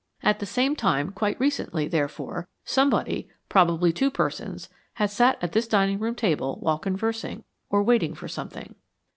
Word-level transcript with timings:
At 0.23 0.41
some 0.47 0.75
time 0.75 1.11
quite 1.11 1.39
recently, 1.39 1.87
therefore, 1.87 2.47
somebody, 2.65 3.29
probably 3.49 3.93
two 3.93 4.09
persons, 4.09 4.67
had 4.95 5.11
sat 5.11 5.37
at 5.43 5.51
this 5.51 5.67
dining 5.67 5.99
room 5.99 6.15
table 6.15 6.57
while 6.59 6.79
conversing, 6.79 7.43
or 7.69 7.83
waiting 7.83 8.15
for 8.15 8.27
something. 8.27 8.73